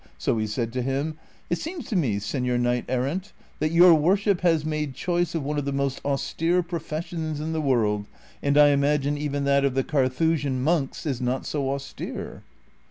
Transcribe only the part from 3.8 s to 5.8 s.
worshi}) has made choice of one of the